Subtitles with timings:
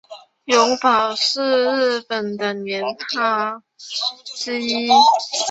[0.45, 1.43] 永保是
[1.77, 3.61] 日本的年号
[4.35, 4.89] 之一。